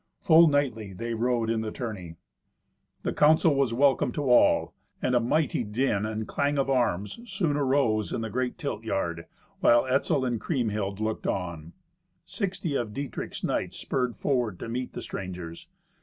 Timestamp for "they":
0.93-1.13